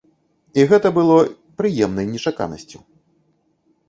І 0.59 0.63
гэта 0.69 0.87
было 0.97 1.17
прыемнай 1.59 2.05
нечаканасцю. 2.13 2.77